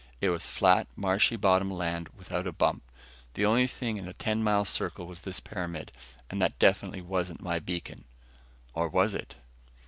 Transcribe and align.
It 0.19 0.31
was 0.31 0.47
flat, 0.47 0.87
marshy 0.95 1.35
bottom 1.35 1.69
land 1.69 2.09
without 2.17 2.47
a 2.47 2.51
bump. 2.51 2.81
The 3.35 3.45
only 3.45 3.67
thing 3.67 3.97
in 3.97 4.07
a 4.07 4.13
ten 4.13 4.41
mile 4.41 4.65
circle 4.65 5.05
was 5.05 5.21
this 5.21 5.39
pyramid 5.39 5.91
and 6.27 6.41
that 6.41 6.57
definitely 6.57 7.01
wasn't 7.03 7.39
my 7.39 7.59
beacon. 7.59 8.05
Or 8.73 8.89
wasn't 8.89 9.21
it? 9.21 9.35